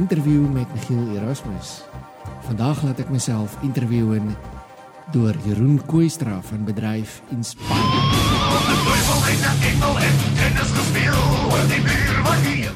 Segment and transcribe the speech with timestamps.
[0.00, 1.82] interview met Michiel Erasmus.
[2.40, 4.36] Vandaag laat ik mezelf interviewen
[5.10, 7.74] door Jeroen Kooistra van bedrijf Inspire.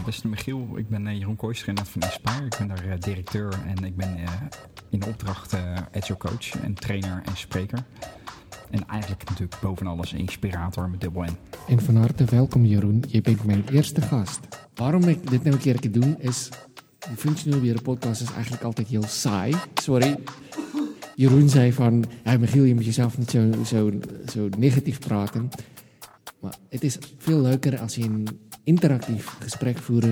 [0.05, 2.45] Beste Michiel, ik ben eh, Jeroen Kooistra van Inspire.
[2.45, 4.31] Ik ben daar eh, directeur en ik ben eh,
[4.91, 5.57] in opdracht
[5.93, 7.85] agile coach en trainer en spreker.
[8.71, 11.37] En eigenlijk natuurlijk boven alles inspirator met dubbel N.
[11.69, 14.41] En van harte welkom Jeroen, je bent mijn eerste gast.
[14.75, 16.51] Waarom ik dit nou een keer doe is,
[17.11, 19.55] de functioneel weer podcast is eigenlijk altijd heel saai.
[19.75, 20.17] Sorry.
[21.15, 23.91] Jeroen zei van, hey Michiel, je moet jezelf niet zo, zo,
[24.33, 25.51] zo negatief praten.
[26.41, 28.29] Maar het is veel leuker als je een
[28.65, 30.07] interactief gesprek voert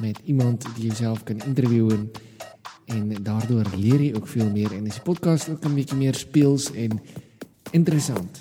[0.00, 2.10] met iemand die jezelf kan interviewen.
[2.84, 4.72] En daardoor leer je ook veel meer.
[4.72, 7.00] En is podcast ook een beetje meer speels en
[7.70, 8.38] interessant.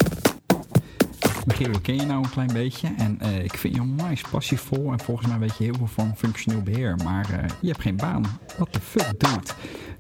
[1.46, 5.00] Michiel, ken je nou een klein beetje en uh, ik vind je onwijs passievol en
[5.00, 8.40] volgens mij weet je heel veel van functioneel beheer, maar uh, je hebt geen baan.
[8.58, 9.54] Wat de fuck, dude?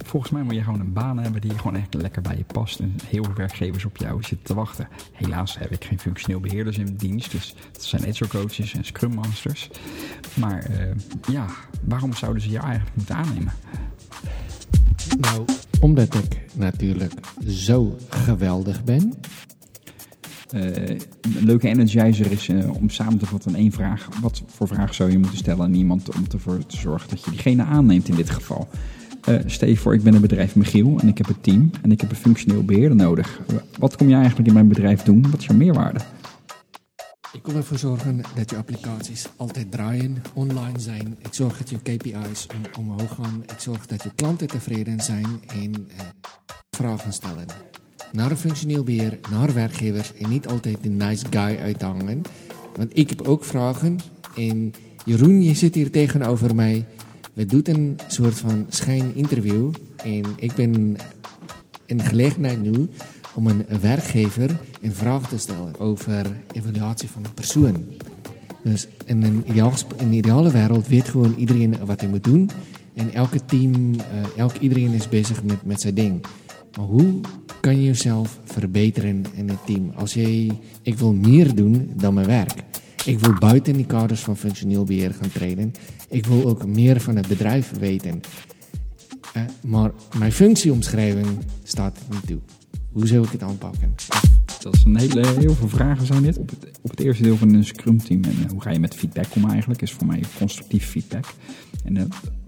[0.06, 2.80] Volgens mij moet je gewoon een baan hebben die gewoon echt lekker bij je past
[2.80, 4.88] en heel veel werkgevers op jou zitten te wachten.
[5.12, 9.14] Helaas heb ik geen functioneel beheerders in dienst, dus dat zijn agile coaches en scrum
[9.14, 9.70] masters.
[10.34, 10.92] Maar uh,
[11.28, 11.46] ja,
[11.84, 13.54] waarom zouden ze jou eigenlijk moeten aannemen?
[15.20, 15.46] Nou,
[15.80, 17.14] omdat ik natuurlijk
[17.48, 19.14] zo geweldig ben.
[20.56, 20.62] Uh,
[21.22, 24.10] een leuke energizer is uh, om samen te vatten één vraag.
[24.22, 27.32] Wat voor vraag zou je moeten stellen aan iemand om ervoor te zorgen dat je
[27.32, 28.68] diegene aanneemt in dit geval?
[29.30, 31.92] Uh, stel je voor, ik ben een bedrijf Michiel en ik heb een team en
[31.92, 33.40] ik heb een functioneel beheerder nodig.
[33.78, 35.32] Wat kom je eigenlijk in mijn bedrijf doen?
[35.32, 36.00] Wat is jouw meerwaarde?
[37.34, 41.18] Ik kom ervoor zorgen dat je applicaties altijd draaien, online zijn.
[41.20, 43.44] Ik zorg dat je KPI's om, omhoog gaan.
[43.44, 46.06] Ik zorg dat je klanten tevreden zijn en eh,
[46.70, 47.46] vragen stellen.
[48.12, 52.22] Naar een functioneel beheer, naar werkgevers en niet altijd de nice guy uithangen.
[52.76, 54.00] Want ik heb ook vragen
[54.36, 54.74] en
[55.06, 56.86] Jeroen, je zit hier tegenover mij.
[57.34, 59.74] We doen een soort van schijninterview
[60.04, 60.98] en ik ben
[61.86, 62.90] in gelegenheid nu
[63.34, 67.86] om een werkgever een vraag te stellen over evaluatie van een persoon.
[68.64, 69.44] Dus in een,
[69.98, 72.50] in ideale wereld weet gewoon iedereen wat hij moet doen.
[72.94, 74.00] En elke team, uh,
[74.38, 76.26] elk, iedereen is bezig met, met zijn ding.
[76.78, 77.20] Maar hoe
[77.62, 79.92] kan je jezelf verbeteren in het team?
[79.96, 82.64] Als jij, ik wil meer doen dan mijn werk.
[83.06, 85.72] Ik wil buiten die kaders van functioneel beheer gaan trainen.
[86.10, 88.22] Ik wil ook meer van het bedrijf weten.
[89.38, 91.28] Uh, maar mijn functieomschrijving
[91.64, 92.40] staat niet toe.
[92.92, 93.96] Hoe zou ik het aanpakken?
[94.60, 96.38] Dat is een hele, heel veel vragen zijn dit.
[96.38, 98.24] Op het, eerste deel van een scrum team.
[98.24, 99.82] En hoe ga je met feedback om eigenlijk?
[99.82, 101.26] Is voor mij constructief feedback.
[101.84, 102.04] En uh,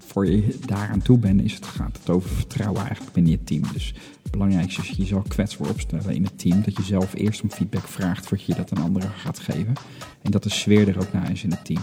[0.05, 3.63] voor je daaraan toe bent, is het, gaat het over vertrouwen eigenlijk binnen je team.
[3.73, 3.93] Dus
[4.23, 6.61] het belangrijkste is je zal kwetsbaar opstellen in het team.
[6.61, 9.73] Dat je zelf eerst om feedback vraagt voordat je dat aan anderen gaat geven.
[10.21, 11.81] En dat de sfeer er ook naar is in het team.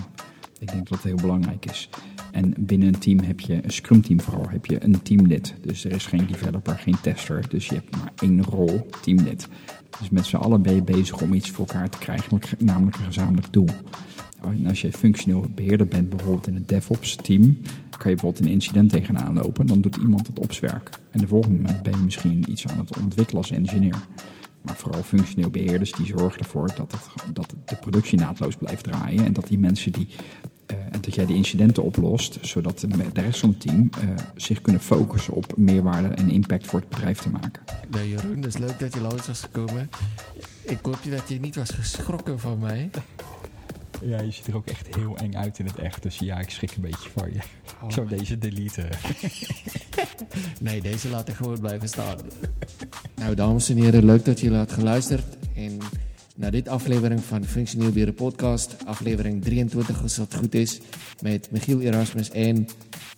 [0.58, 1.88] Ik denk dat het heel belangrijk is.
[2.32, 5.54] En binnen een team heb je, een scrum team vooral, heb je een teamlid.
[5.62, 7.48] Dus er is geen developer, geen tester.
[7.48, 9.48] Dus je hebt maar één rol, teamlid.
[9.98, 13.04] Dus met z'n allen ben je bezig om iets voor elkaar te krijgen, namelijk een
[13.04, 13.68] gezamenlijk doel.
[14.42, 17.58] En als je functioneel beheerder bent, bijvoorbeeld in het DevOps team,
[18.00, 19.66] kan je bijvoorbeeld een incident tegenaan lopen.
[19.66, 20.90] Dan doet iemand het opswerk.
[21.10, 23.96] En de volgende moment ben je misschien iets aan het ontwikkelen als engineer.
[24.62, 29.24] Maar vooral functioneel beheerders die zorgen ervoor dat, het, dat de productie naadloos blijft draaien.
[29.24, 30.08] En dat die mensen die
[30.72, 34.60] uh, dat jij die incidenten oplost, zodat de, de rest van het team uh, zich
[34.60, 37.62] kunnen focussen op meerwaarde en impact voor het bedrijf te maken.
[37.90, 39.90] Nee, Jeroen, het is leuk dat je langs was gekomen.
[40.62, 42.90] Ik hoop dat je niet was geschrokken van mij.
[44.02, 46.02] Ja, je ziet er ook echt heel eng uit in het echt.
[46.02, 47.38] Dus ja, ik schrik een beetje van je.
[47.80, 47.88] Oh.
[47.88, 48.88] Ik zou deze deleten.
[50.60, 52.18] nee, deze laat ik gewoon blijven staan.
[53.14, 55.39] nou, dames en heren, leuk dat jullie hebben geluisterd.
[56.40, 58.76] Naar dit aflevering van Functioneel Beren Podcast.
[58.84, 60.80] Aflevering 23, als dat goed is.
[61.22, 62.66] Met Michiel Erasmus en...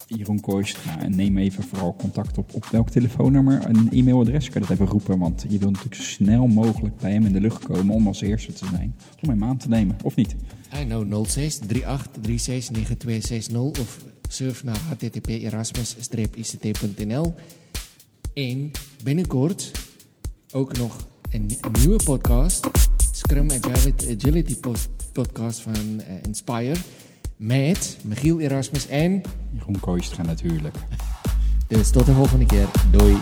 [0.07, 1.01] Jeroen Kooistra.
[1.01, 2.55] En neem even vooral contact op.
[2.55, 5.19] Op welk telefoonnummer en e-mailadres kan je dat even roepen?
[5.19, 8.21] Want je wilt natuurlijk zo snel mogelijk bij hem in de lucht komen om als
[8.21, 8.97] eerste te zijn.
[9.23, 10.37] Om hem aan te nemen, of niet?
[10.81, 17.35] I know 06 38 36 of surf naar http://erasmus-ict.nl.
[18.35, 18.71] En
[19.05, 19.71] binnenkort
[20.53, 22.91] ook nog een nieuwe podcast.
[23.23, 24.57] Scrum Agility
[25.13, 26.75] podcast van uh, Inspire.
[27.37, 29.23] Met Michiel Erasmus en...
[29.53, 30.77] Jeroen Kooistra natuurlijk.
[31.69, 32.67] Dus tot de volgende keer.
[32.91, 33.17] Doei.